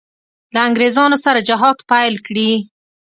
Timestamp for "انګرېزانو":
0.67-1.17